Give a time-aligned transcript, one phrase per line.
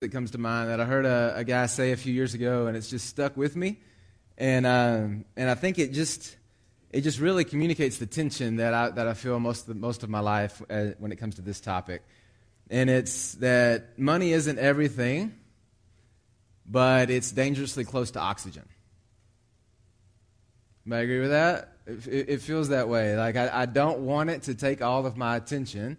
[0.00, 2.66] that comes to mind that I heard a, a, guy say a few years ago,
[2.66, 3.78] and it's just stuck with me.
[4.36, 6.36] And um, and I think it just
[6.90, 10.10] it just really communicates the tension that I that I feel most of, most of
[10.10, 12.02] my life uh, when it comes to this topic.
[12.68, 15.34] And it's that money isn't everything,
[16.66, 18.68] but it's dangerously close to oxygen.
[20.92, 21.72] I agree with that?
[21.86, 23.16] It, it, it feels that way.
[23.16, 25.96] Like I, I don't want it to take all of my attention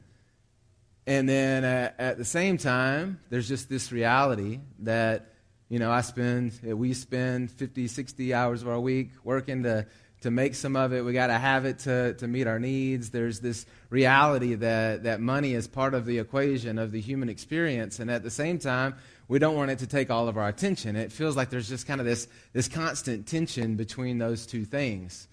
[1.08, 5.32] and then at, at, the same time, there's just this reality that,
[5.70, 9.88] you know, I spend, we spend 50, 60 hours of our week working to,
[10.22, 11.06] to make some of it.
[11.06, 13.12] We got to have it to, to meet our needs.
[13.12, 18.00] There's this reality that, that money is part of the equation of the human experience.
[18.00, 18.96] And at the same time,
[19.30, 20.98] we don't want it to take all of our attention.
[20.98, 25.30] It feels like there's just kind of this, this constant tension between those two things.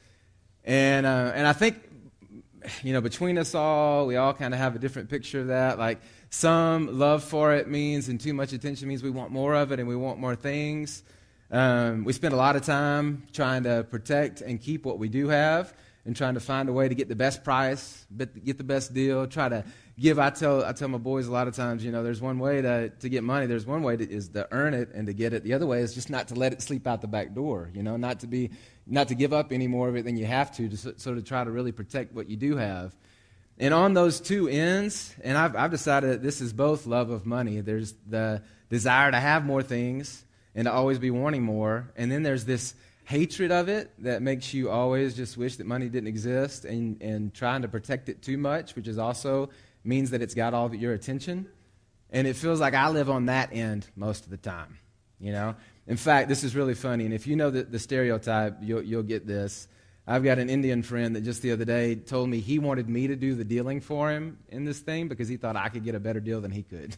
[0.65, 1.79] And, uh, and I think
[2.83, 5.79] you know, between us all, we all kind of have a different picture of that.
[5.79, 6.01] Like
[6.31, 9.81] some love for it means, and too much attention means we want more of it
[9.81, 11.03] and we want more things.
[11.51, 15.29] Um, we spend a lot of time trying to protect and keep what we do
[15.29, 15.73] have
[16.05, 18.07] and trying to find a way to get the best price,
[18.45, 19.65] get the best deal, try to
[19.99, 20.19] give.
[20.19, 22.63] I tell, I tell my boys a lot of times, you know, there's one way
[22.63, 23.47] to, to get money.
[23.47, 25.45] There's one way to, is to earn it and to get it.
[25.45, 27.83] The other way is just not to let it sleep out the back door, you
[27.83, 28.51] know, not to be
[28.87, 31.25] not to give up any more of it than you have to, to sort of
[31.25, 32.95] try to really protect what you do have.
[33.59, 37.25] And on those two ends, and I've, I've decided that this is both love of
[37.25, 37.61] money.
[37.61, 41.93] There's the desire to have more things and to always be wanting more.
[41.97, 45.89] And then there's this hatred of it that makes you always just wish that money
[45.89, 49.51] didn't exist and, and trying to protect it too much, which is also
[49.85, 51.47] means that it's got all your attention.
[52.11, 54.79] And it feels like I live on that end most of the time.
[55.21, 55.55] You know,
[55.87, 59.03] in fact, this is really funny, and if you know the, the stereotype, you'll, you'll
[59.03, 59.69] get this.
[60.07, 63.07] I've got an Indian friend that just the other day told me he wanted me
[63.07, 65.95] to do the dealing for him in this thing because he thought I could get
[65.95, 66.95] a better deal than he could,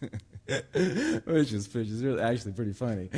[1.25, 3.09] which is which is really, actually pretty funny.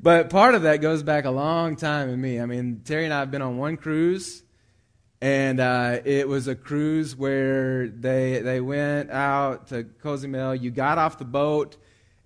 [0.00, 2.40] But part of that goes back a long time in me.
[2.40, 4.42] I mean, Terry and I have been on one cruise,
[5.24, 10.54] and uh, it was a cruise where they they went out to Cozumel.
[10.54, 11.78] You got off the boat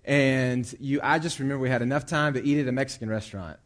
[0.03, 3.57] and you, I just remember we had enough time to eat at a Mexican restaurant.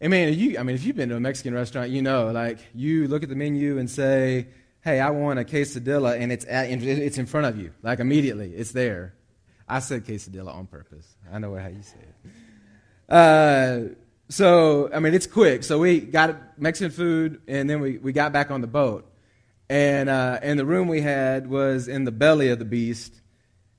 [0.00, 2.60] And man, you, I mean, if you've been to a Mexican restaurant, you know, like
[2.74, 4.48] you look at the menu and say,
[4.80, 8.54] "Hey, I want a quesadilla," and it's at, it's in front of you, like immediately,
[8.54, 9.12] it's there.
[9.68, 11.06] I said quesadilla on purpose.
[11.30, 13.14] I know how you say it.
[13.14, 13.94] Uh,
[14.30, 15.62] so, I mean, it's quick.
[15.62, 19.06] So we got Mexican food, and then we, we got back on the boat.
[19.68, 23.20] And, uh, and the room we had was in the belly of the beast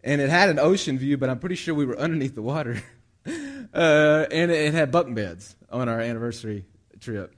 [0.03, 2.81] and it had an ocean view, but I'm pretty sure we were underneath the water.
[3.25, 6.65] uh, and it had bunk beds on our anniversary
[6.99, 7.35] trip.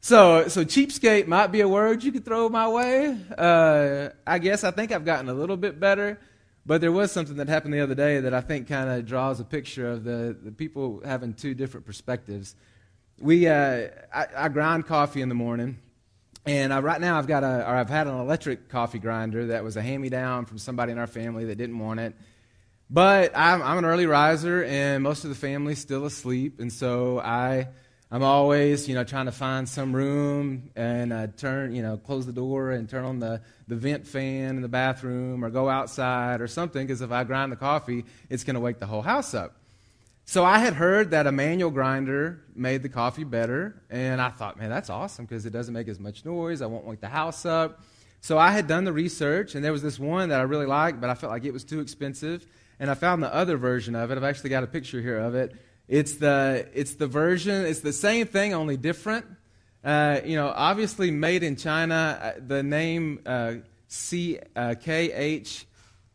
[0.00, 3.18] So, so cheapskate might be a word you could throw my way.
[3.36, 6.18] Uh, I guess I think I've gotten a little bit better,
[6.70, 9.40] but there was something that happened the other day that I think kind of draws
[9.40, 12.54] a picture of the, the people having two different perspectives.
[13.18, 15.80] We, uh, I, I grind coffee in the morning,
[16.46, 19.64] and uh, right now, I've got a, or I've had an electric coffee grinder that
[19.64, 22.14] was a hand-me-down from somebody in our family that didn't want it.
[22.88, 27.18] But I'm, I'm an early riser, and most of the family's still asleep, and so
[27.18, 27.66] I,
[28.12, 32.26] I'm always, you know, trying to find some room and uh, turn, you know, close
[32.26, 36.40] the door and turn on the, the vent fan in the bathroom, or go outside
[36.40, 39.32] or something, because if I grind the coffee, it's going to wake the whole house
[39.32, 39.54] up.
[40.24, 44.58] So I had heard that a manual grinder made the coffee better, and I thought,
[44.58, 46.62] man, that's awesome because it doesn't make as much noise.
[46.62, 47.80] I won't wake the house up.
[48.20, 51.00] So I had done the research, and there was this one that I really liked,
[51.00, 52.44] but I felt like it was too expensive.
[52.80, 54.16] And I found the other version of it.
[54.16, 55.54] I've actually got a picture here of it.
[55.90, 57.66] It's the it's the version.
[57.66, 59.26] It's the same thing, only different.
[59.82, 62.36] Uh, you know, obviously made in China.
[62.36, 63.54] Uh, the name uh,
[63.88, 65.66] C uh, K H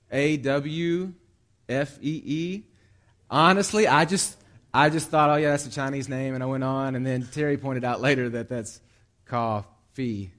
[0.10, 1.14] A W
[1.68, 2.64] F E E
[3.30, 4.38] Honestly, I just
[4.74, 7.28] I just thought, oh yeah, that's a Chinese name, and I went on, and then
[7.34, 8.80] Terry pointed out later that that's
[9.26, 10.32] coffee.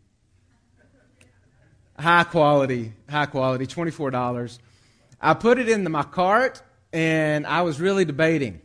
[1.99, 4.59] High quality, high quality, twenty-four dollars.
[5.21, 8.63] I put it into my cart, and I was really debating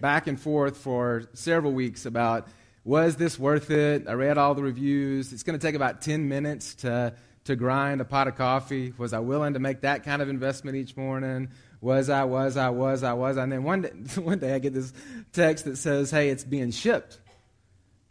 [0.00, 2.48] back and forth for several weeks about
[2.84, 4.08] was this worth it.
[4.08, 5.32] I read all the reviews.
[5.32, 7.14] It's going to take about ten minutes to
[7.44, 8.92] to grind a pot of coffee.
[8.98, 11.48] Was I willing to make that kind of investment each morning?
[11.80, 13.44] was I, was I, was I, was I.
[13.44, 13.88] And then one day,
[14.20, 14.92] one day I get this
[15.32, 17.18] text that says, hey, it's being shipped.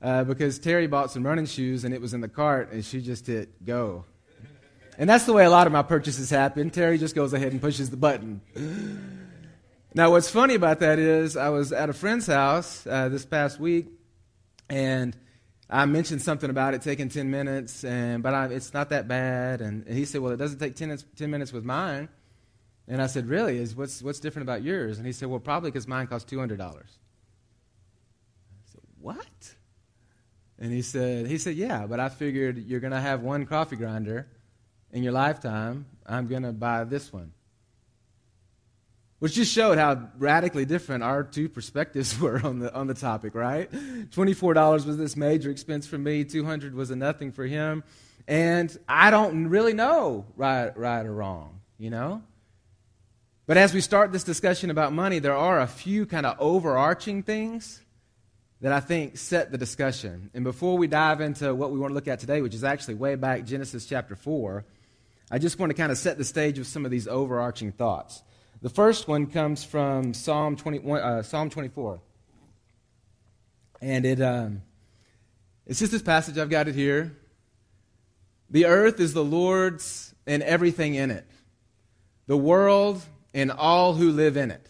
[0.01, 3.01] Uh, because Terry bought some running shoes and it was in the cart and she
[3.01, 4.05] just hit go.
[4.99, 6.69] And that's the way a lot of my purchases happen.
[6.69, 8.41] Terry just goes ahead and pushes the button.
[9.97, 13.59] Now, what's funny about that is I was at a friend's house uh, this past
[13.59, 13.87] week
[14.69, 15.17] and
[15.71, 19.59] I mentioned something about it taking 10 minutes, and, but I, it's not that bad.
[19.59, 22.09] And, and he said, Well, it doesn't take 10, 10 minutes with mine.
[22.87, 23.57] And I said, Really?
[23.57, 24.99] Is what's, what's different about yours?
[24.99, 26.61] And he said, Well, probably because mine costs $200.
[26.61, 26.73] I
[28.65, 29.55] said, What?
[30.59, 33.77] And he said, he said, Yeah, but I figured you're going to have one coffee
[33.77, 34.27] grinder
[34.91, 35.87] in your lifetime.
[36.05, 37.31] I'm going to buy this one.
[39.19, 43.33] Which just showed how radically different our two perspectives were on the, on the topic,
[43.33, 43.71] right?
[43.71, 47.83] $24 was this major expense for me, 200 was a nothing for him.
[48.27, 52.21] And I don't really know right, right or wrong, you know?
[53.47, 57.23] But as we start this discussion about money, there are a few kind of overarching
[57.23, 57.81] things
[58.59, 60.29] that I think set the discussion.
[60.33, 62.95] And before we dive into what we want to look at today, which is actually
[62.95, 64.65] way back Genesis chapter 4,
[65.31, 68.21] I just want to kind of set the stage with some of these overarching thoughts.
[68.61, 71.99] The first one comes from Psalm, 21, uh, Psalm 24.
[73.81, 74.63] And it, um,
[75.67, 77.15] it's just this passage, I've got it here.
[78.49, 81.25] The earth is the Lord's and everything in it,
[82.25, 84.65] the world and all who live in it.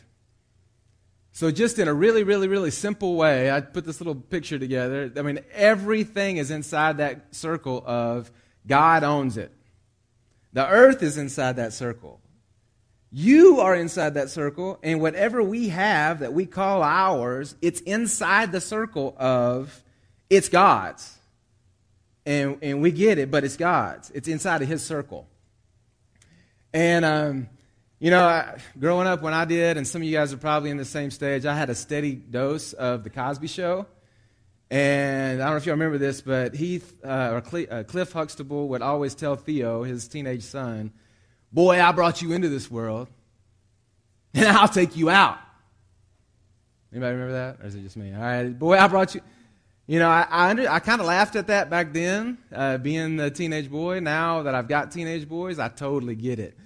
[1.32, 5.12] So, just in a really, really, really simple way, I put this little picture together.
[5.16, 8.32] I mean, everything is inside that circle of
[8.66, 9.52] God owns it.
[10.54, 12.20] The earth is inside that circle.
[13.12, 18.52] You are inside that circle, and whatever we have that we call ours, it's inside
[18.52, 19.82] the circle of
[20.30, 21.18] it's God's.
[22.26, 24.12] And, and we get it, but it's God's.
[24.12, 25.28] It's inside of His circle.
[26.74, 27.50] And um,
[28.00, 30.70] you know, I, growing up when I did, and some of you guys are probably
[30.70, 33.88] in the same stage, I had a steady dose of The Cosby Show.
[34.70, 38.68] And I don't know if you remember this, but Heath, uh, or uh, Cliff Huxtable
[38.68, 40.92] would always tell Theo, his teenage son,
[41.52, 43.08] Boy, I brought you into this world,
[44.34, 45.40] and I'll take you out.
[46.92, 47.64] Anybody remember that?
[47.64, 48.14] Or is it just me?
[48.14, 49.22] All right, boy, I brought you.
[49.88, 53.30] You know, I, I, I kind of laughed at that back then, uh, being a
[53.30, 54.02] teenage boy.
[54.02, 56.58] Now that I've got teenage boys, I totally get it.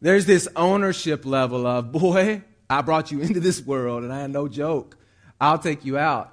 [0.00, 4.30] There's this ownership level of, boy, I brought you into this world and I had
[4.30, 4.96] no joke.
[5.40, 6.32] I'll take you out.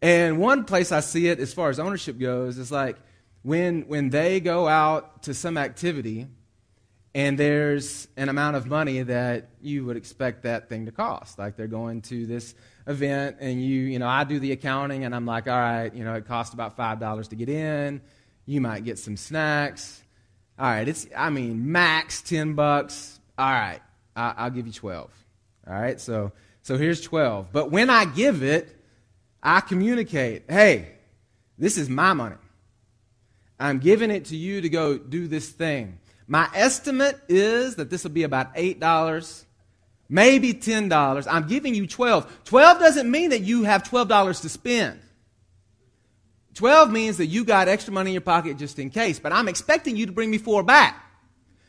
[0.00, 2.96] And one place I see it as far as ownership goes is like
[3.42, 6.26] when, when they go out to some activity
[7.14, 11.38] and there's an amount of money that you would expect that thing to cost.
[11.38, 12.54] Like they're going to this
[12.86, 16.04] event and you, you know, I do the accounting and I'm like, all right, you
[16.04, 18.00] know, it costs about $5 to get in.
[18.46, 20.02] You might get some snacks
[20.58, 23.18] all right, it's, I mean, max 10 bucks.
[23.38, 23.80] All right,
[24.14, 25.10] I, will give you 12.
[25.66, 26.32] All right, so,
[26.62, 27.48] so here's 12.
[27.52, 28.76] But when I give it,
[29.42, 30.92] I communicate, hey,
[31.58, 32.36] this is my money.
[33.58, 35.98] I'm giving it to you to go do this thing.
[36.32, 39.44] My estimate is that this will be about $8,
[40.08, 41.26] maybe $10.
[41.30, 42.44] I'm giving you 12.
[42.44, 44.98] 12 doesn't mean that you have $12 to spend.
[46.54, 49.46] 12 means that you got extra money in your pocket just in case, but I'm
[49.46, 51.04] expecting you to bring me four back.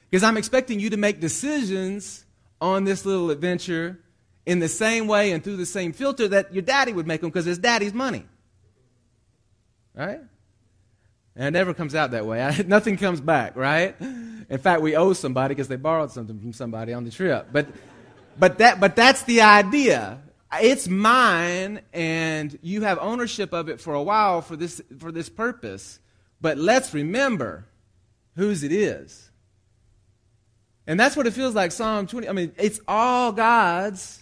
[0.10, 2.24] Because I'm expecting you to make decisions
[2.62, 4.00] on this little adventure
[4.46, 7.32] in the same way and through the same filter that your daddy would make them
[7.32, 8.26] because it's daddy's money.
[9.94, 10.22] Right?
[11.36, 12.64] And it never comes out that way.
[12.68, 14.00] Nothing comes back, right?
[14.00, 17.48] In fact, we owe somebody because they borrowed something from somebody on the trip.
[17.52, 17.68] But,
[18.38, 20.20] but, that, but that's the idea
[20.62, 25.30] it's mine and you have ownership of it for a while for this, for this
[25.30, 26.00] purpose.
[26.42, 27.66] But let's remember
[28.36, 29.30] whose it is.
[30.86, 32.28] And that's what it feels like Psalm 20.
[32.28, 34.22] I mean, it's all God's.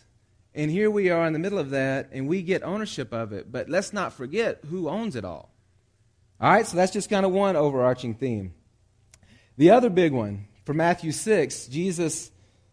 [0.53, 3.51] And here we are in the middle of that, and we get ownership of it.
[3.51, 5.49] But let's not forget who owns it all.
[6.41, 8.55] All right, so that's just kind of one overarching theme.
[9.57, 12.31] The other big one for Matthew 6, Jesus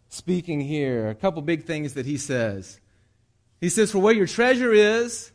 [0.09, 2.81] speaking here, a couple big things that he says.
[3.61, 5.33] He says, For where your treasure is,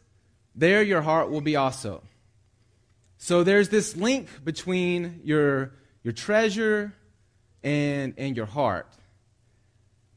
[0.55, 2.01] there your heart will be also.
[3.19, 6.91] So there's this link between your, your treasure
[7.63, 8.87] and, and your heart.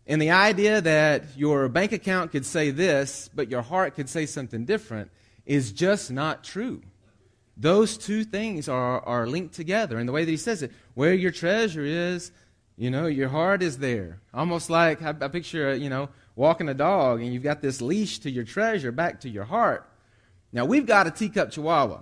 [0.07, 4.25] And the idea that your bank account could say this, but your heart could say
[4.25, 5.11] something different,
[5.45, 6.81] is just not true.
[7.57, 9.99] Those two things are, are linked together.
[9.99, 12.31] And the way that he says it, where your treasure is,
[12.77, 14.21] you know, your heart is there.
[14.35, 17.81] Almost like I, I picture, uh, you know, walking a dog and you've got this
[17.81, 19.89] leash to your treasure back to your heart.
[20.53, 22.01] Now, we've got a teacup chihuahua.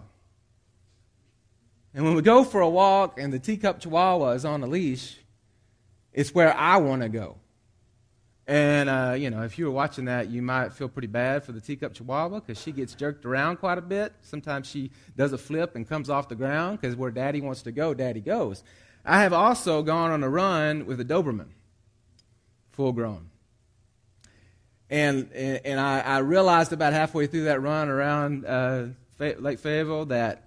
[1.95, 5.17] And when we go for a walk and the teacup chihuahua is on a leash,
[6.13, 7.37] it's where I want to go.
[8.47, 11.53] And, uh, you know, if you were watching that, you might feel pretty bad for
[11.53, 14.13] the teacup chihuahua because she gets jerked around quite a bit.
[14.21, 17.73] Sometimes she does a flip and comes off the ground because where daddy wants to
[17.73, 18.63] go, daddy goes.
[19.05, 21.49] I have also gone on a run with a Doberman,
[22.73, 23.31] full grown.
[24.91, 28.87] And, and I, I, realized about halfway through that run around uh,
[29.19, 30.45] Lake Fayetteville that,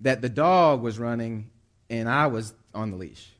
[0.00, 1.50] that the dog was running
[1.90, 3.30] and I was on the leash.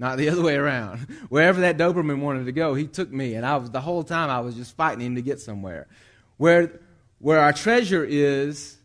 [0.00, 0.98] Not the other way around.
[1.28, 4.30] Wherever that Doberman wanted to go, he took me, and I was the whole time
[4.30, 5.86] I was just fighting him to get somewhere.
[6.38, 6.80] Where
[7.18, 8.78] where our treasure is,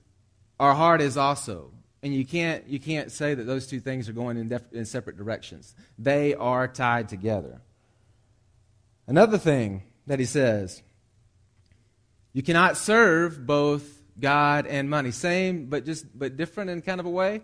[0.59, 1.71] our heart is also.
[2.03, 4.85] And you can't, you can't say that those two things are going in, def- in
[4.85, 5.73] separate directions.
[5.97, 7.61] They are tied together.
[9.07, 10.83] Another thing that he says
[12.33, 15.11] you cannot serve both God and money.
[15.11, 17.41] Same, but just but different in kind of a way.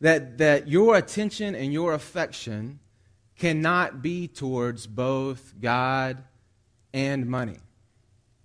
[0.00, 2.78] That, that your attention and your affection
[3.36, 6.22] cannot be towards both God
[6.92, 7.58] and money.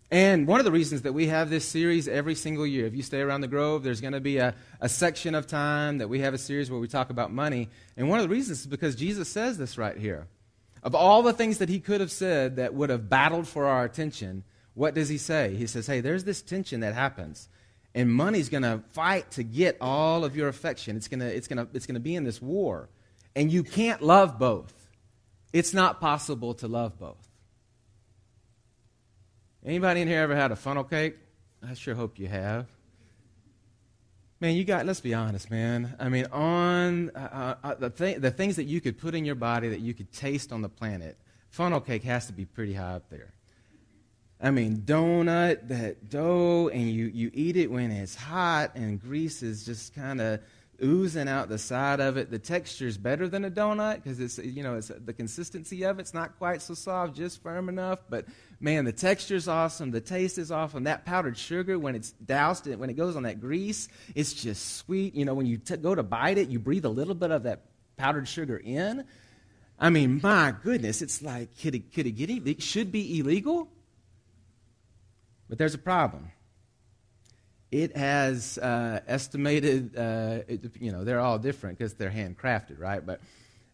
[0.10, 3.02] And one of the reasons that we have this series every single year, if you
[3.02, 6.20] stay around the Grove, there's going to be a, a section of time that we
[6.20, 7.70] have a series where we talk about money.
[7.98, 10.28] And one of the reasons is because Jesus says this right here.
[10.84, 13.86] Of all the things that he could have said that would have battled for our
[13.86, 14.44] attention,
[14.76, 15.56] what does he say?
[15.56, 17.50] He says, hey, there's this tension that happens.
[17.96, 20.98] And money's going to fight to get all of your affection.
[20.98, 22.90] It's going to it's gonna, it's gonna be in this war.
[23.36, 24.74] And you can't love both.
[25.52, 27.28] It's not possible to love both.
[29.66, 31.16] Anybody in here ever had a funnel cake?
[31.68, 32.68] I sure hope you have.
[34.42, 35.96] Man, you got, let's be honest, man.
[36.00, 39.36] I mean, on uh, uh, the, th- the things that you could put in your
[39.36, 41.18] body that you could taste on the planet,
[41.50, 43.34] funnel cake has to be pretty high up there.
[44.44, 49.42] I mean, donut, that dough, and you, you eat it when it's hot and grease
[49.42, 50.42] is just kind of
[50.84, 52.30] oozing out the side of it.
[52.30, 55.98] The texture is better than a donut because it's you know it's the consistency of
[55.98, 58.00] it's not quite so soft, just firm enough.
[58.10, 58.26] But
[58.60, 59.92] man, the texture is awesome.
[59.92, 60.84] The taste is awesome.
[60.84, 65.16] That powdered sugar when it's doused when it goes on that grease, it's just sweet.
[65.16, 67.44] You know, when you t- go to bite it, you breathe a little bit of
[67.44, 67.62] that
[67.96, 69.06] powdered sugar in.
[69.80, 73.70] I mean, my goodness, it's like could it, could it get it should be illegal?
[75.50, 76.32] But there's a problem
[77.74, 83.04] it has uh, estimated, uh, it, you know, they're all different because they're handcrafted, right?
[83.04, 83.20] But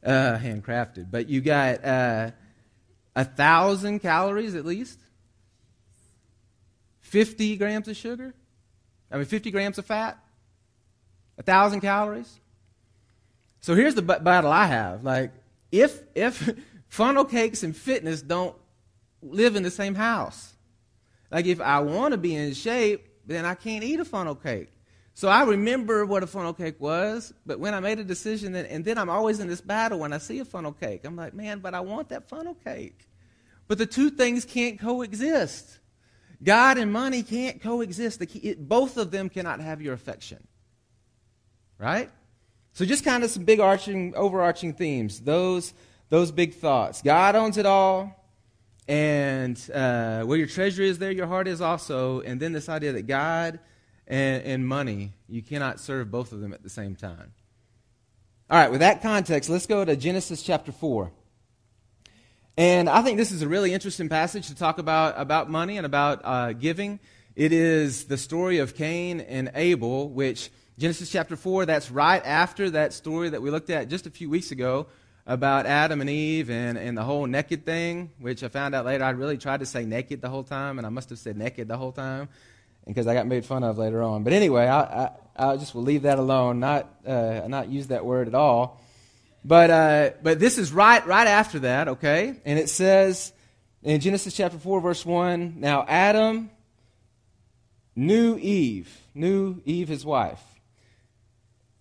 [0.06, 1.12] uh, handcrafted.
[1.12, 2.32] But you got uh,
[3.14, 5.00] a thousand calories at least,
[7.02, 8.34] fifty grams of sugar.
[9.12, 10.18] I mean, fifty grams of fat,
[11.38, 12.40] a thousand calories.
[13.60, 15.04] So here's the b- battle I have.
[15.04, 15.34] Like,
[15.74, 16.50] if if
[16.88, 18.56] funnel cakes and fitness don't
[19.22, 20.54] live in the same house,
[21.32, 24.70] like if I want to be in shape, then I can't eat a funnel cake.
[25.14, 28.70] So I remember what a funnel cake was, but when I made a decision, that,
[28.70, 31.02] and then I'm always in this battle when I see a funnel cake.
[31.04, 33.08] I'm like, man, but I want that funnel cake.
[33.68, 35.80] But the two things can't coexist.
[36.42, 38.24] God and money can't coexist.
[38.60, 40.48] Both of them cannot have your affection.
[41.78, 42.10] Right?
[42.72, 45.20] So just kind of some big arching, overarching themes.
[45.20, 45.74] Those,
[46.08, 47.02] those big thoughts.
[47.02, 48.19] God owns it all.
[48.90, 52.22] And uh, where your treasure is, there your heart is also.
[52.22, 53.60] And then this idea that God
[54.08, 57.32] and, and money, you cannot serve both of them at the same time.
[58.50, 61.12] All right, with that context, let's go to Genesis chapter 4.
[62.58, 65.86] And I think this is a really interesting passage to talk about, about money and
[65.86, 67.00] about uh, giving.
[67.36, 72.72] It is the story of Cain and Abel, which Genesis chapter 4, that's right after
[72.72, 74.88] that story that we looked at just a few weeks ago
[75.30, 79.04] about Adam and Eve and, and the whole naked thing, which I found out later
[79.04, 81.68] I really tried to say naked the whole time, and I must have said naked
[81.68, 82.30] the whole time
[82.88, 84.24] because I got made fun of later on.
[84.24, 88.04] But anyway, I, I, I just will leave that alone, not, uh, not use that
[88.04, 88.82] word at all.
[89.46, 92.42] But, uh, but this is right, right after that, okay?
[92.44, 93.32] And it says
[93.84, 96.50] in Genesis chapter 4, verse 1 Now Adam
[97.96, 100.42] knew Eve, knew Eve, his wife.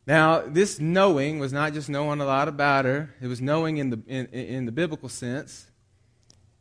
[0.09, 3.91] Now, this knowing was not just knowing a lot about her, it was knowing in
[3.91, 5.71] the, in, in the biblical sense.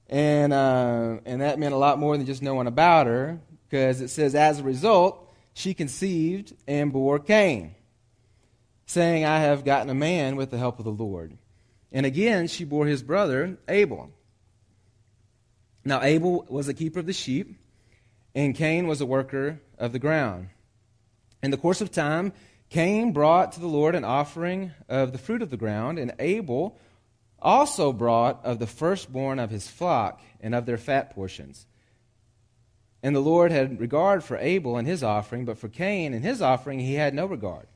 [0.07, 3.39] And, uh, and that meant a lot more than just knowing about her,
[3.69, 7.73] because it says, as a result, she conceived and bore Cain,
[8.85, 11.37] saying, I have gotten a man with the help of the Lord.
[11.93, 14.11] And again, she bore his brother, Abel.
[15.85, 17.57] Now, Abel was a keeper of the sheep,
[18.35, 20.49] and Cain was a worker of the ground.
[21.41, 22.33] In the course of time,
[22.69, 26.77] Cain brought to the Lord an offering of the fruit of the ground, and Abel
[27.41, 31.65] also brought of the firstborn of his flock and of their fat portions.
[33.01, 36.41] And the Lord had regard for Abel and his offering, but for Cain and his
[36.41, 37.67] offering he had no regard.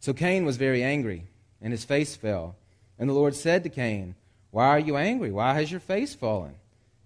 [0.00, 1.24] So Cain was very angry,
[1.62, 2.56] and his face fell.
[2.98, 4.14] And the Lord said to Cain,
[4.50, 5.30] Why are you angry?
[5.30, 6.54] Why has your face fallen?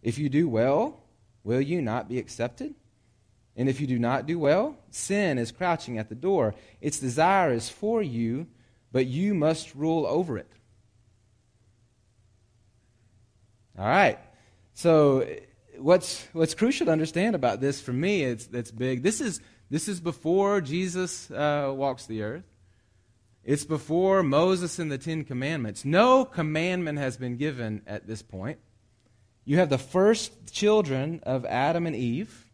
[0.02, 1.00] If you do well,
[1.45, 2.75] will you not be accepted?
[3.56, 6.54] And if you do not do well, sin is crouching at the door.
[6.80, 8.47] Its desire is for you,
[8.92, 10.50] but you must rule over it.
[13.78, 14.18] All right.
[14.75, 15.26] So,
[15.78, 19.02] what's, what's crucial to understand about this for me, it's, it's big.
[19.02, 19.40] This is,
[19.71, 22.44] this is before Jesus uh, walks the earth.
[23.44, 25.85] It's before Moses and the Ten Commandments.
[25.85, 28.59] No commandment has been given at this point.
[29.44, 32.47] You have the first children of Adam and Eve.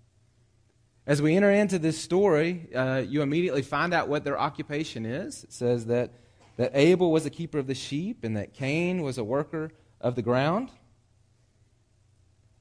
[1.08, 5.42] As we enter into this story, uh, you immediately find out what their occupation is.
[5.42, 6.12] It says that,
[6.58, 9.70] that Abel was a keeper of the sheep and that Cain was a worker
[10.02, 10.70] of the ground.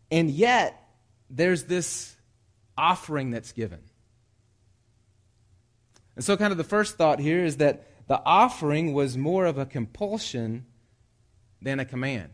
[0.10, 0.82] And yet,
[1.30, 2.16] there's this
[2.78, 3.82] offering that's given.
[6.16, 9.58] And so, kind of the first thought here is that the offering was more of
[9.58, 10.66] a compulsion
[11.62, 12.32] than a command.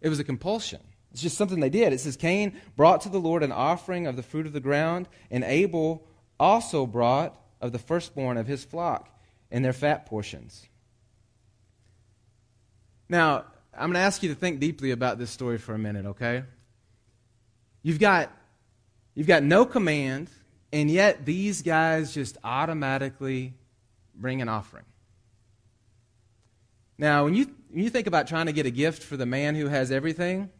[0.00, 0.80] It was a compulsion.
[1.12, 1.92] It's just something they did.
[1.92, 5.08] It says Cain brought to the Lord an offering of the fruit of the ground,
[5.30, 6.06] and Abel
[6.38, 9.08] also brought of the firstborn of his flock
[9.50, 10.66] and their fat portions.
[13.08, 16.06] Now, I'm going to ask you to think deeply about this story for a minute,
[16.06, 16.44] okay?
[17.82, 18.30] You've got,
[19.14, 20.30] you've got no command,
[20.72, 23.54] and yet these guys just automatically
[24.14, 24.84] bring an offering.
[26.98, 29.54] Now, when you, when you think about trying to get a gift for the man
[29.54, 30.50] who has everything,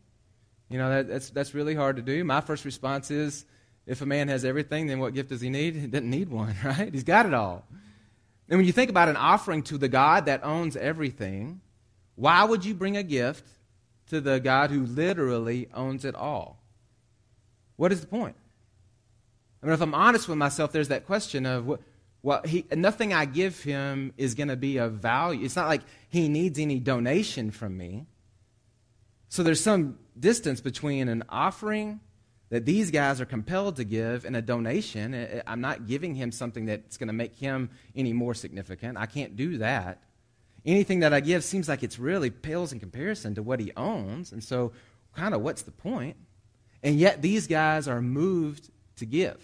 [0.70, 2.24] you know, that, that's, that's really hard to do.
[2.24, 3.44] My first response is
[3.86, 5.74] if a man has everything, then what gift does he need?
[5.74, 6.92] He doesn't need one, right?
[6.92, 7.64] He's got it all.
[8.48, 11.60] And when you think about an offering to the God that owns everything,
[12.14, 13.46] why would you bring a gift
[14.08, 16.62] to the God who literally owns it all?
[17.76, 18.36] What is the point?
[19.62, 21.80] I mean, if I'm honest with myself, there's that question of what,
[22.22, 25.44] well, he, nothing I give him is going to be of value.
[25.44, 28.06] It's not like he needs any donation from me.
[29.28, 32.00] So there's some distance between an offering
[32.50, 35.42] that these guys are compelled to give and a donation.
[35.46, 38.98] I'm not giving him something that's going to make him any more significant.
[38.98, 40.02] I can't do that.
[40.66, 44.32] Anything that I give seems like it's really pales in comparison to what he owns.
[44.32, 44.72] And so,
[45.14, 46.16] kind of, what's the point?
[46.82, 49.42] And yet, these guys are moved to give.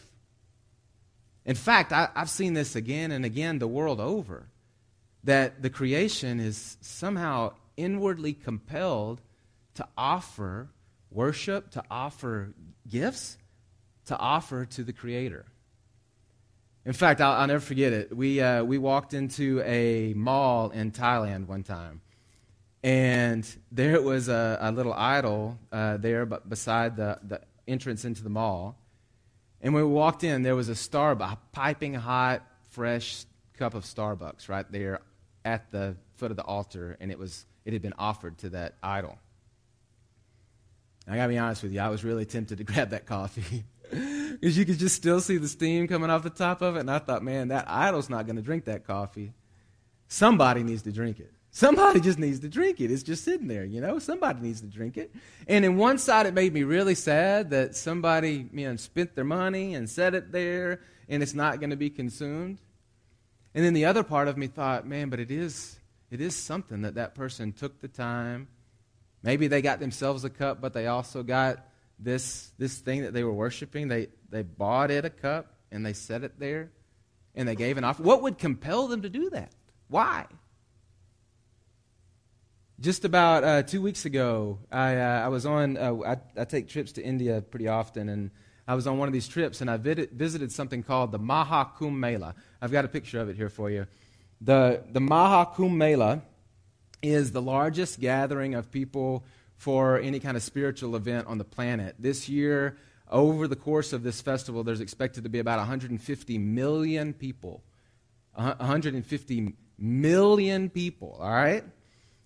[1.47, 4.49] In fact, I, have seen this again and again the world over
[5.25, 9.21] that the creation is somehow inwardly compelled
[9.77, 10.69] to offer
[11.11, 12.55] worship, to offer
[12.89, 13.39] gifts,
[14.07, 15.47] to offer to the Creator.
[16.85, 18.17] In fact, I'll, I'll never forget it.
[18.17, 22.01] We, uh, we walked into a mall in Thailand one time,
[22.83, 28.31] and there was a, a little idol uh, there beside the, the entrance into the
[28.31, 28.79] mall.
[29.61, 33.25] And when we walked in, there was a Starbucks, piping hot, fresh
[33.59, 35.01] cup of Starbucks right there
[35.45, 38.75] at the foot of the altar, and it was it had been offered to that
[38.83, 39.19] idol.
[41.07, 43.65] I gotta be honest with you, I was really tempted to grab that coffee.
[43.89, 46.91] Because you could just still see the steam coming off the top of it, and
[46.91, 49.33] I thought, man, that idol's not gonna drink that coffee.
[50.09, 51.33] Somebody needs to drink it.
[51.57, 52.91] Somebody just needs to drink it.
[52.91, 53.99] It's just sitting there, you know?
[53.99, 55.11] Somebody needs to drink it.
[55.49, 59.25] And in one side, it made me really sad that somebody, you know, spent their
[59.25, 62.59] money and set it there and it's not going to be consumed.
[63.55, 65.79] And then the other part of me thought, man, but it is,
[66.11, 68.49] it is something that that person took the time.
[69.27, 71.59] Maybe they got themselves a cup, but they also got
[71.99, 73.89] this, this thing that they were worshiping.
[73.89, 76.71] They, they bought it a cup and they set it there
[77.35, 78.05] and they gave an offer.
[78.05, 79.51] What would compel them to do that?
[79.89, 80.27] Why?
[82.79, 86.69] Just about uh, two weeks ago, I, uh, I was on, uh, I, I, take
[86.69, 88.31] trips to India pretty often, and
[88.69, 91.73] I was on one of these trips, and I vid- visited something called the Maha
[91.77, 92.37] Kumbh Mela.
[92.63, 93.89] I've got a picture of it here for you.
[94.41, 96.23] The, the Maha Kumbh Mela
[97.03, 99.25] is the largest gathering of people
[99.57, 101.95] for any kind of spiritual event on the planet.
[101.99, 102.77] This year,
[103.11, 107.63] over the course of this festival, there's expected to be about 150 million people.
[108.35, 111.65] 150 million people, all right?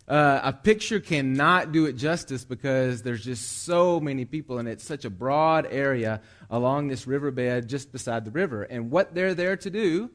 [0.09, 4.83] Uh, a picture cannot do it justice because there's just so many people and it's
[4.83, 8.65] such a broad area along this riverbed just beside the river.
[8.65, 10.11] And what they're there to do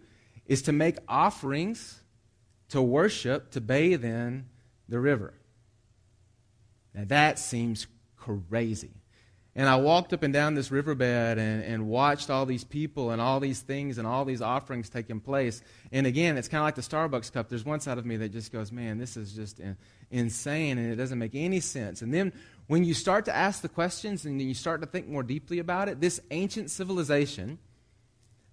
[0.48, 2.02] is to make offerings,
[2.69, 4.45] to worship, to bathe in
[4.89, 5.34] the river.
[6.93, 8.91] Now that seems crazy.
[9.58, 13.21] And I walked up and down this riverbed and, and watched all these people and
[13.21, 15.62] all these things and all these offerings taking place.
[15.93, 17.47] And again, it's kind of like the Starbucks cup.
[17.47, 19.78] There's one side of me that just goes, man, this is just in,
[20.12, 22.01] insane and it doesn't make any sense.
[22.01, 22.34] And then
[22.67, 25.88] when you start to ask the questions and you start to think more deeply about
[25.88, 27.58] it, this ancient civilization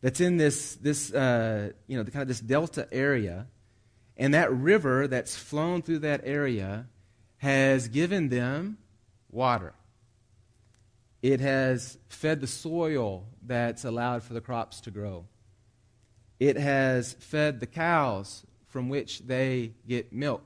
[0.03, 3.49] that's in this, this uh, you know, the kind of this delta area,
[4.23, 6.87] and that river that's flown through that area
[7.39, 8.79] has given them
[9.33, 9.75] water.
[11.23, 15.27] It has fed the soil that's allowed for the crops to grow.
[16.39, 20.45] It has fed the cows from which they get milk.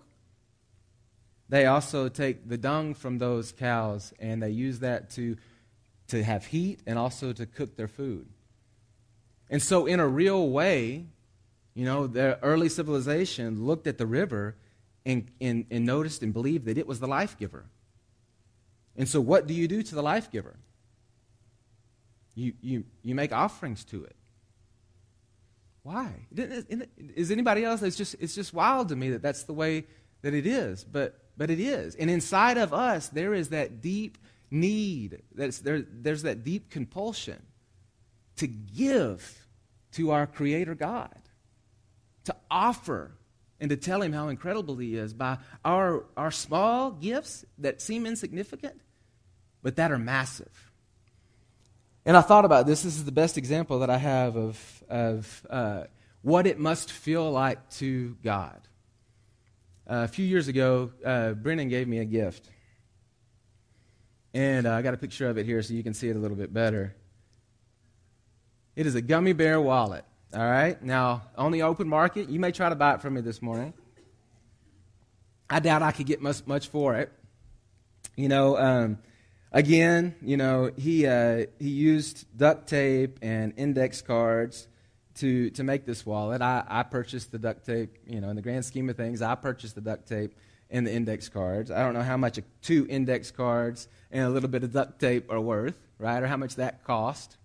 [1.51, 5.37] They also take the dung from those cows and they use that to,
[6.09, 8.27] to have heat and also to cook their food.
[9.51, 11.09] And so, in a real way,
[11.77, 14.57] You know, the early civilization looked at the river
[15.05, 17.67] and, and, and noticed and believed that it was the life giver.
[18.97, 20.57] And so, what do you do to the life giver?
[22.35, 24.17] You, you, you make offerings to it.
[25.83, 26.27] Why?
[26.35, 27.83] Is anybody else?
[27.83, 29.85] It's just, it's just wild to me that that's the way
[30.23, 30.83] that it is.
[30.83, 31.95] But, but it is.
[31.95, 34.17] And inside of us, there is that deep
[34.51, 35.23] need.
[35.35, 37.41] That's, there, there's that deep compulsion
[38.37, 39.47] to give
[39.93, 41.17] to our Creator God,
[42.27, 43.13] to offer
[43.59, 48.07] and to tell Him how incredible He is by our, our small gifts that seem
[48.07, 48.81] insignificant,
[49.63, 50.71] but that are massive.
[52.05, 52.83] And I thought about this.
[52.83, 55.85] This is the best example that I have of, of uh,
[56.23, 58.61] what it must feel like to God.
[59.89, 62.49] Uh, a few years ago, uh, Brennan gave me a gift.
[64.35, 66.19] And uh, I got a picture of it here so you can see it a
[66.19, 66.95] little bit better.
[68.77, 70.05] It is a gummy bear wallet.
[70.35, 70.81] All right?
[70.83, 73.73] Now, on the open market, you may try to buy it from me this morning.
[75.49, 77.13] I doubt I could get much, much for it.
[78.17, 78.99] You know, um,
[79.53, 84.67] again, you know, he, uh, he used duct tape and index cards
[85.17, 86.43] to, to make this wallet.
[86.43, 89.35] I, I purchased the duct tape, you know, in the grand scheme of things, I
[89.35, 90.35] purchased the duct tape
[90.71, 91.71] and the index cards.
[91.71, 95.31] I don't know how much two index cards and a little bit of duct tape
[95.31, 96.23] are worth, right?
[96.23, 97.37] Or how much that cost.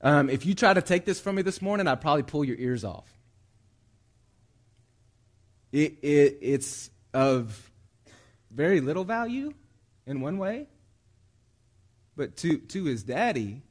[0.00, 2.56] Um, if you try to take this from me this morning, I'd probably pull your
[2.58, 3.10] ears off.
[5.72, 7.70] It, it, it's of
[8.50, 9.52] very little value
[10.06, 10.68] in one way,
[12.16, 13.62] but to, to his daddy,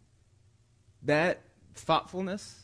[1.03, 1.41] that
[1.75, 2.59] thoughtfulness,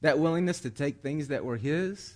[0.00, 2.14] that willingness to take things that were his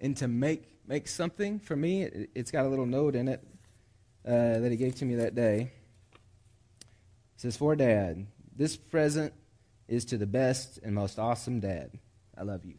[0.00, 2.02] and to make make something for me.
[2.02, 3.46] It, has got a little note in it
[4.26, 5.70] uh, that he gave to me that day.
[6.80, 9.32] It says, For dad, this present
[9.88, 11.90] is to the best and most awesome dad.
[12.36, 12.74] I love you.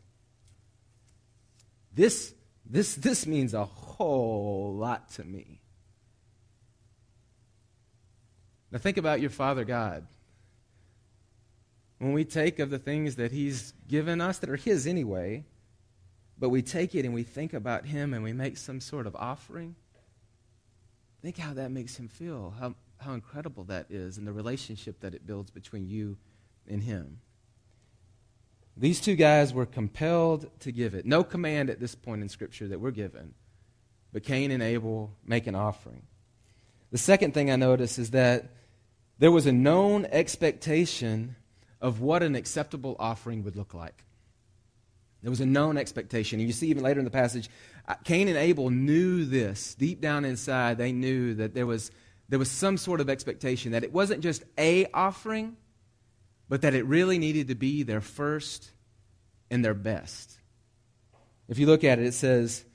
[1.94, 2.34] This,
[2.66, 5.62] this, this means a whole lot to me.
[8.72, 10.06] Now, think about your Father God.
[11.98, 15.44] When we take of the things that He's given us that are His anyway,
[16.40, 19.16] but we take it and we think about him and we make some sort of
[19.16, 19.76] offering.
[21.22, 25.14] Think how that makes him feel, how, how incredible that is, and the relationship that
[25.14, 26.18] it builds between you
[26.70, 27.20] and him.
[28.78, 31.06] These two guys were compelled to give it.
[31.06, 33.34] No command at this point in Scripture that we're given,
[34.14, 36.04] but Cain and Abel make an offering.
[36.92, 38.52] The second thing I notice is that
[39.20, 41.36] there was a known expectation
[41.82, 44.06] of what an acceptable offering would look like.
[45.22, 46.40] There was a known expectation.
[46.40, 47.50] And you see, even later in the passage,
[47.88, 49.76] uh, Cain and Abel knew this.
[49.76, 51.92] Deep down inside, they knew that there was,
[52.30, 55.58] there was some sort of expectation that it wasn't just a offering,
[56.50, 58.72] but that it really needed to be their first
[59.50, 60.38] and their best.
[61.48, 62.66] If you look at it, it says,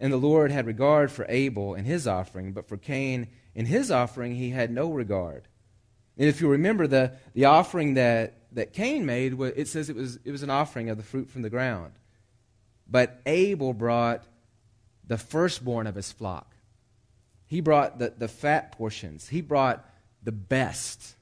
[0.00, 3.90] And the Lord had regard for Abel and his offering, but for Cain and his
[3.90, 5.48] offering he had no regard.
[6.16, 10.18] And if you remember the, the offering that that Cain made, it says it was,
[10.24, 11.92] it was an offering of the fruit from the ground.
[12.88, 14.24] But Abel brought
[15.06, 16.54] the firstborn of his flock.
[17.46, 19.28] He brought the, the fat portions.
[19.28, 19.84] He brought
[20.22, 21.16] the best.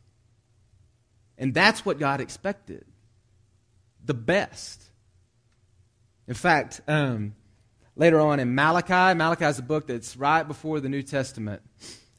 [1.43, 2.85] And that's what God expected
[4.05, 4.81] the best.
[6.29, 7.35] In fact, um,
[7.97, 11.61] later on in Malachi, Malachi is a book that's right before the New Testament.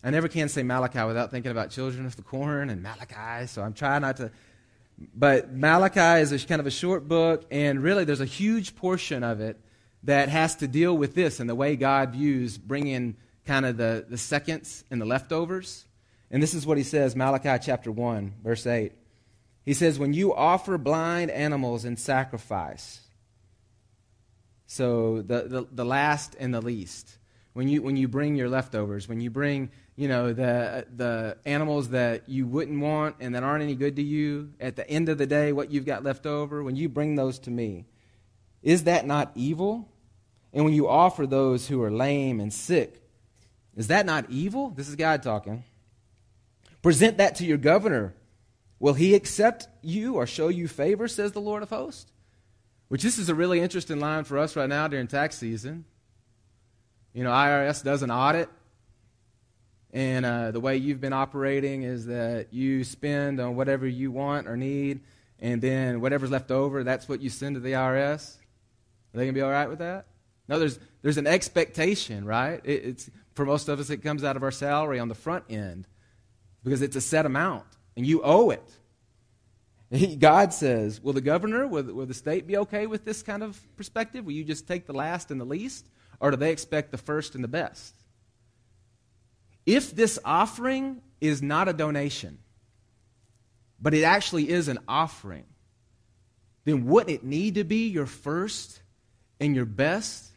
[0.03, 3.61] I never can say Malachi without thinking about children of the corn and Malachi, so
[3.61, 4.29] I'm trying not to
[5.15, 9.23] but Malachi is a, kind of a short book, and really there's a huge portion
[9.23, 9.57] of it
[10.03, 14.05] that has to deal with this and the way God views bringing kind of the,
[14.09, 15.85] the seconds and the leftovers.
[16.29, 18.91] And this is what he says Malachi chapter 1, verse 8.
[19.65, 23.01] He says, When you offer blind animals in sacrifice,
[24.67, 27.17] so the, the, the last and the least,
[27.53, 31.89] when you, when you bring your leftovers, when you bring you know, the, the animals
[31.89, 35.17] that you wouldn't want and that aren't any good to you, at the end of
[35.17, 37.85] the day, what you've got left over, when you bring those to me,
[38.63, 39.87] is that not evil?
[40.51, 43.01] And when you offer those who are lame and sick,
[43.75, 44.69] is that not evil?
[44.69, 45.63] This is God talking.
[46.81, 48.13] Present that to your governor.
[48.79, 52.11] Will he accept you or show you favor, says the Lord of hosts?
[52.89, 55.85] Which this is a really interesting line for us right now during tax season.
[57.13, 58.49] You know, IRS does an audit
[59.93, 64.47] and uh, the way you've been operating is that you spend on whatever you want
[64.47, 65.01] or need,
[65.39, 68.35] and then whatever's left over, that's what you send to the IRS.
[69.13, 70.07] Are they going to be all right with that?
[70.47, 72.59] No, there's, there's an expectation, right?
[72.63, 75.45] It, it's, for most of us, it comes out of our salary on the front
[75.47, 75.87] end
[76.63, 80.19] because it's a set amount, and you owe it.
[80.19, 83.59] God says, Will the governor, will, will the state be okay with this kind of
[83.75, 84.25] perspective?
[84.25, 85.87] Will you just take the last and the least?
[86.19, 87.93] Or do they expect the first and the best?
[89.65, 92.39] If this offering is not a donation,
[93.79, 95.45] but it actually is an offering,
[96.65, 98.81] then wouldn't it need to be your first
[99.39, 100.29] and your best?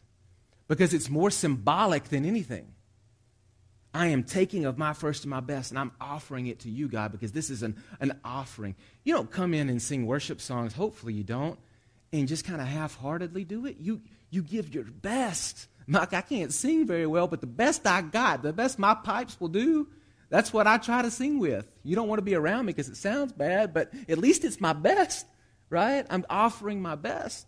[0.67, 2.67] Because it's more symbolic than anything.
[3.97, 6.87] I am taking of my first and my best, and I'm offering it to you,
[6.87, 8.75] God, because this is an, an offering.
[9.03, 11.57] You don't come in and sing worship songs, hopefully you don't,
[12.13, 13.77] and just kind of half heartedly do it.
[13.79, 15.67] You, you give your best.
[15.87, 19.41] Mike, I can't sing very well, but the best I got, the best my pipes
[19.41, 19.87] will do,
[20.29, 21.67] that's what I try to sing with.
[21.83, 24.61] You don't want to be around me because it sounds bad, but at least it's
[24.61, 25.25] my best,
[25.71, 26.05] right?
[26.07, 27.47] I'm offering my best.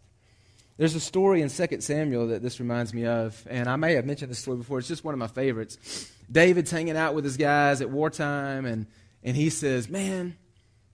[0.77, 4.05] There's a story in 2 Samuel that this reminds me of, and I may have
[4.05, 4.79] mentioned this story before.
[4.79, 6.09] It's just one of my favorites.
[6.31, 8.87] David's hanging out with his guys at wartime, and,
[9.23, 10.37] and he says, Man,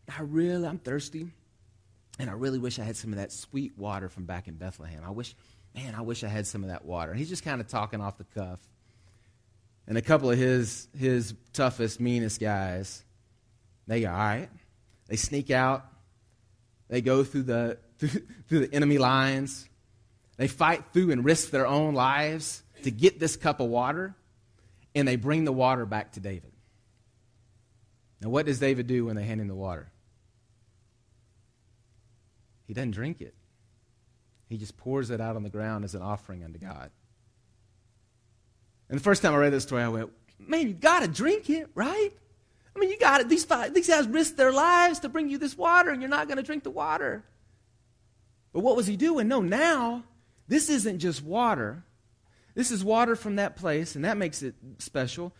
[0.07, 1.27] I really, I'm thirsty,
[2.19, 5.03] and I really wish I had some of that sweet water from back in Bethlehem.
[5.05, 5.35] I wish,
[5.73, 7.13] man, I wish I had some of that water.
[7.13, 8.59] he's just kind of talking off the cuff.
[9.87, 13.03] And a couple of his, his toughest, meanest guys,
[13.87, 14.49] they go, All right.
[15.07, 15.85] They sneak out,
[16.87, 19.69] they go through the, through, through the enemy lines
[20.37, 24.15] they fight through and risk their own lives to get this cup of water,
[24.95, 26.51] and they bring the water back to David.
[28.21, 29.91] Now, what does David do when they hand him the water?
[32.65, 33.36] He doesn't drink it,
[34.49, 36.89] he just pours it out on the ground as an offering unto God.
[38.89, 41.49] And the first time I read this story, I went, man, you got to drink
[41.49, 42.12] it, right?
[42.75, 43.29] I mean, you got it.
[43.29, 46.27] These, five, these guys risked their lives to bring you this water, and you're not
[46.27, 47.23] going to drink the water.
[48.53, 49.27] But what was he doing?
[49.27, 50.03] No, now
[50.47, 51.84] this isn't just water.
[52.55, 55.33] This is water from that place, and that makes it special.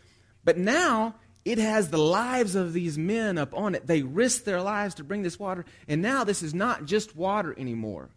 [0.44, 3.86] But now it has the lives of these men up on it.
[3.86, 7.54] They risked their lives to bring this water, and now this is not just water
[7.58, 8.10] anymore.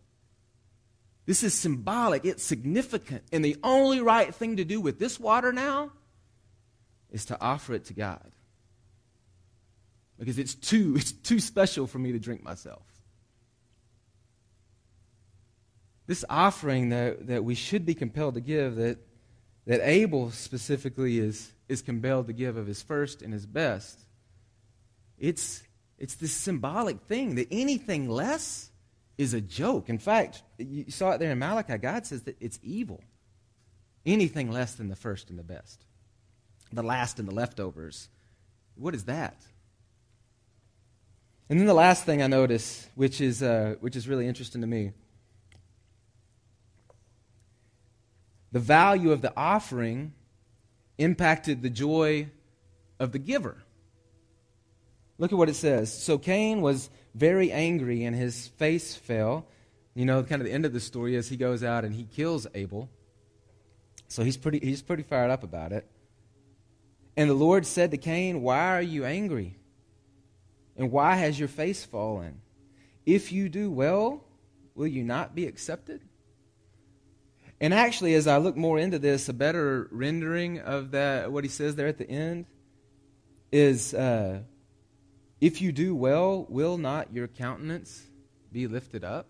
[1.25, 3.23] This is symbolic, it's significant.
[3.31, 5.91] And the only right thing to do with this water now
[7.11, 8.31] is to offer it to God.
[10.17, 12.81] Because it's too, it's too special for me to drink myself.
[16.09, 18.97] This offering that, that we should be compelled to give, that,
[19.67, 23.99] that Abel specifically is, is compelled to give of his first and his best,
[25.19, 25.61] it's,
[25.99, 28.71] it's this symbolic thing that anything less
[29.19, 29.87] is a joke.
[29.87, 31.77] In fact, you saw it there in Malachi.
[31.77, 33.03] God says that it's evil.
[34.03, 35.85] Anything less than the first and the best,
[36.73, 38.09] the last and the leftovers.
[38.73, 39.39] What is that?
[41.49, 44.67] And then the last thing I notice, which is, uh, which is really interesting to
[44.67, 44.93] me,
[48.51, 50.13] the value of the offering
[50.97, 52.29] impacted the joy
[52.99, 53.57] of the giver.
[55.17, 55.91] Look at what it says.
[55.91, 59.47] So Cain was very angry and his face fell.
[59.93, 62.05] You know, kind of the end of the story is he goes out and he
[62.05, 62.89] kills Abel.
[64.07, 65.85] So he's pretty, he's pretty fired up about it.
[67.17, 69.57] And the Lord said to Cain, Why are you angry?
[70.77, 72.41] And why has your face fallen?
[73.05, 74.23] If you do well,
[74.73, 76.01] will you not be accepted?
[77.61, 81.49] And actually, as I look more into this, a better rendering of that, what he
[81.49, 82.45] says there at the end,
[83.51, 84.39] is uh,
[85.41, 88.01] if you do well, will not your countenance
[88.51, 89.27] be lifted up?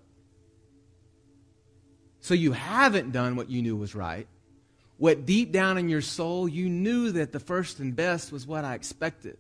[2.22, 4.28] So you haven't done what you knew was right.
[4.98, 8.66] What deep down in your soul, you knew that the first and best was what
[8.66, 9.38] I expected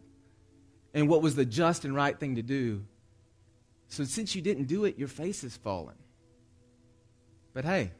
[0.93, 2.85] and what was the just and right thing to do.
[3.89, 5.95] So since you didn't do it, your face has fallen.
[7.53, 7.91] But hey,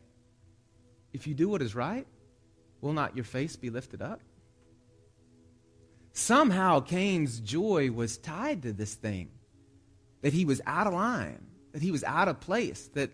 [1.14, 2.08] if you do what is right,
[2.82, 4.22] will not your face be lifted up?
[6.14, 9.30] Somehow Cain's joy was tied to this thing
[10.22, 13.12] that he was out of line, that he was out of place, that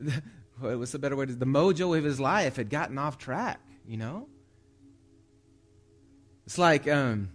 [0.58, 3.96] what's a better way to the mojo of his life had gotten off track, you
[3.96, 4.28] know?
[6.46, 7.30] It's like, um,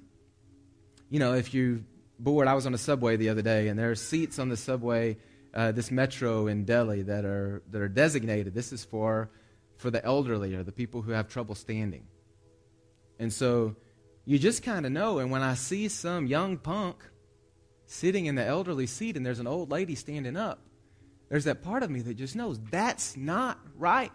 [1.09, 1.85] you know, if you
[2.19, 4.57] bored, I was on a subway the other day, and there are seats on the
[4.57, 5.17] subway,
[5.53, 8.55] uh, this metro in Delhi, that are that are designated.
[8.55, 9.29] This is for
[9.83, 12.07] for the elderly or the people who have trouble standing.
[13.19, 13.75] And so
[14.23, 15.19] you just kind of know.
[15.19, 16.95] And when I see some young punk
[17.85, 20.61] sitting in the elderly seat and there's an old lady standing up,
[21.29, 24.09] there's that part of me that just knows that's not right.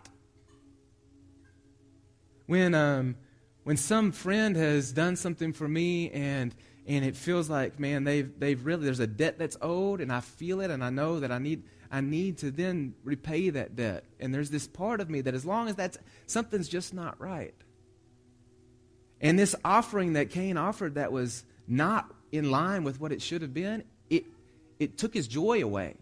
[2.47, 3.17] When, um,
[3.65, 6.55] when some friend has done something for me and
[6.87, 10.21] and it feels like man they've they've really there's a debt that's owed and I
[10.21, 14.05] feel it and I know that I need I need to then repay that debt.
[14.21, 17.55] And there's this part of me that as long as that's something's just not right.
[19.21, 23.43] And this offering that Cain offered that was not in line with what it should
[23.43, 24.25] have been, it
[24.79, 25.97] it took his joy away.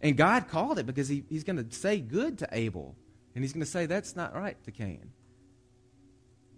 [0.00, 2.94] And God called it because he, he's going to say good to Abel.
[3.34, 5.10] And he's going to say that's not right to Cain.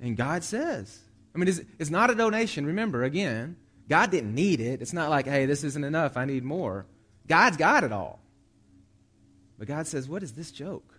[0.00, 0.98] And God says,
[1.34, 2.66] I mean, it's, it's not a donation.
[2.66, 3.56] Remember, again,
[3.88, 4.82] God didn't need it.
[4.82, 6.16] It's not like, hey, this isn't enough.
[6.16, 6.86] I need more.
[7.28, 8.20] God's got it all.
[9.58, 10.94] But God says, what is this joke?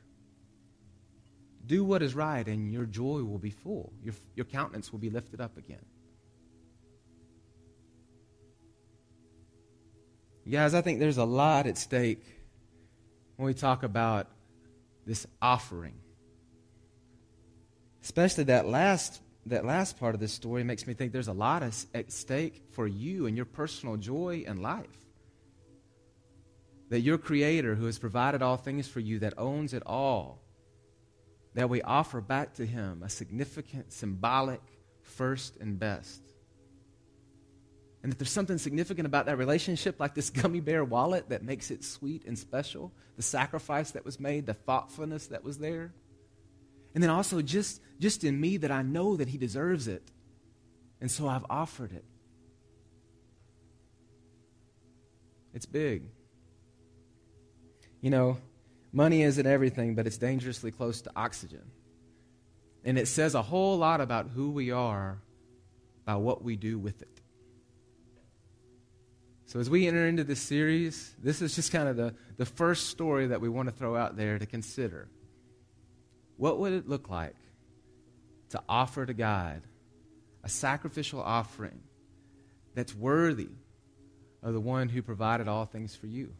[1.66, 3.94] Do what is right, and your joy will be full.
[4.04, 5.86] Your, your countenance will be lifted up again.
[10.50, 12.24] Guys, I think there's a lot at stake
[13.36, 14.28] when we talk about
[15.06, 15.94] this offering.
[18.04, 21.62] Especially that last, that last part of this story makes me think there's a lot
[21.94, 24.88] at stake for you and your personal joy and life.
[26.90, 30.42] That your Creator, who has provided all things for you, that owns it all,
[31.54, 34.62] that we offer back to Him a significant, symbolic
[35.02, 36.22] first and best.
[38.02, 41.70] And that there's something significant about that relationship, like this gummy bear wallet, that makes
[41.70, 42.92] it sweet and special.
[43.18, 45.94] The sacrifice that was made, the thoughtfulness that was there.
[46.96, 50.10] And then also just, just in me that I know that He deserves it.
[51.02, 52.06] And so I've offered it.
[55.54, 56.04] It's big.
[58.02, 58.38] You know,
[58.92, 61.72] money isn't everything, but it's dangerously close to oxygen.
[62.84, 65.20] And it says a whole lot about who we are
[66.06, 67.22] by what we do with it.
[69.46, 72.88] So, as we enter into this series, this is just kind of the, the first
[72.88, 75.10] story that we want to throw out there to consider.
[76.38, 77.36] What would it look like
[78.50, 79.64] to offer to God
[80.44, 81.82] a sacrificial offering
[82.76, 83.50] that's worthy
[84.44, 86.34] of the one who provided all things for you?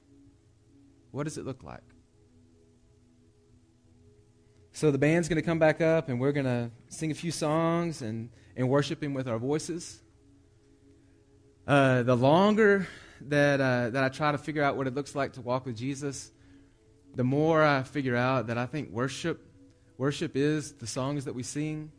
[1.12, 1.84] What does it look like?
[4.72, 7.32] So the band's going to come back up and we're going to sing a few
[7.32, 10.02] songs and, and worship Him with our voices.
[11.68, 12.88] Uh, the longer
[13.22, 15.76] that, uh, that I try to figure out what it looks like to walk with
[15.76, 16.32] Jesus,
[17.16, 19.46] the more I figure out that I think worship,
[19.98, 21.92] worship is the songs that we sing.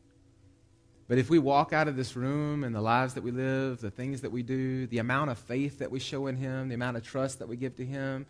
[1.08, 3.90] But if we walk out of this room and the lives that we live, the
[3.90, 6.96] things that we do, the amount of faith that we show in Him, the amount
[6.96, 8.26] of trust that we give to Him,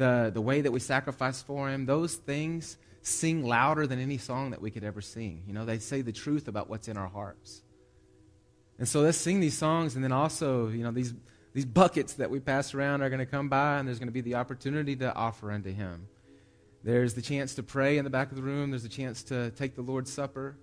[0.00, 4.50] the, the way that we sacrifice for Him, those things sing louder than any song
[4.50, 5.42] that we could ever sing.
[5.46, 7.60] You know, they say the truth about what's in our hearts.
[8.78, 11.12] And so let's sing these songs, and then also, you know, these,
[11.52, 14.12] these buckets that we pass around are going to come by, and there's going to
[14.12, 16.08] be the opportunity to offer unto Him.
[16.82, 19.50] There's the chance to pray in the back of the room, there's a chance to
[19.50, 20.56] take the Lord's Supper.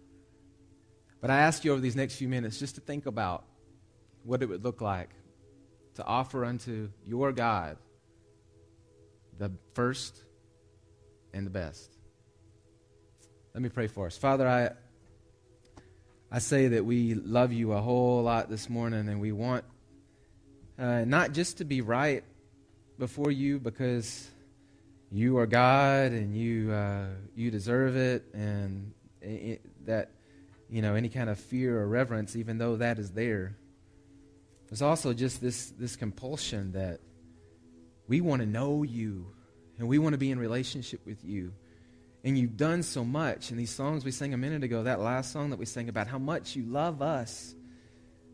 [1.22, 3.46] But I ask you over these next few minutes just to think about
[4.24, 5.12] what it would look like
[5.96, 7.78] to offer unto your God
[9.38, 10.24] the first
[11.34, 11.96] and the best.
[13.54, 14.18] Let me pray for us.
[14.18, 14.70] Father, I
[16.30, 19.64] I say that we love you a whole lot this morning, and we want
[20.78, 22.24] uh, not just to be right
[23.00, 24.30] before you because
[25.12, 30.12] you are God and you uh, you deserve it, and it, that
[30.70, 33.56] you know any kind of fear or reverence, even though that is there.
[34.68, 37.00] There's also just this this compulsion that
[38.08, 39.28] we want to know you
[39.78, 41.54] and we want to be in relationship with you
[42.24, 43.52] and you've done so much.
[43.52, 46.08] And these songs we sang a minute ago, that last song that we sang about
[46.08, 47.56] how much you love us.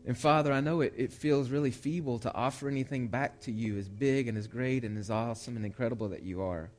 [0.06, 3.78] And Father, I know it, it feels really feeble to offer anything back to you
[3.78, 6.70] as big and as great and as awesome and incredible that you are.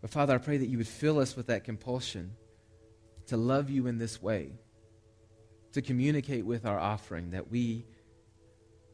[0.00, 2.32] But Father, I pray that you would fill us with that compulsion
[3.26, 4.52] to love you in this way,
[5.72, 7.86] to communicate with our offering, that we,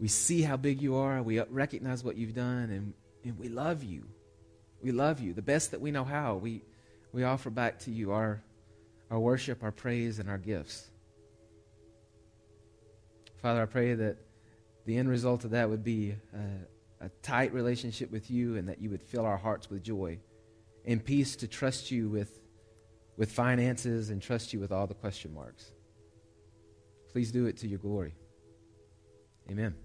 [0.02, 3.84] we see how big you are, we recognize what you've done, and, and we love
[3.84, 4.02] you.
[4.82, 5.32] We love you.
[5.32, 6.64] The best that we know how, we,
[7.12, 8.42] we offer back to you our,
[9.12, 10.90] our worship, our praise, and our gifts.
[13.42, 14.16] Father, I pray that
[14.86, 18.80] the end result of that would be a, a tight relationship with you and that
[18.80, 20.18] you would fill our hearts with joy
[20.84, 22.40] and peace to trust you with,
[23.16, 25.70] with finances and trust you with all the question marks.
[27.12, 28.16] Please do it to your glory.
[29.48, 29.76] Amen.